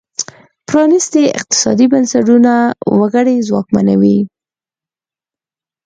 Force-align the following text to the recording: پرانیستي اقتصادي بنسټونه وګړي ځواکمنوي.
پرانیستي 0.67 1.23
اقتصادي 1.39 1.85
بنسټونه 1.93 2.53
وګړي 2.99 3.35
ځواکمنوي. 3.47 4.17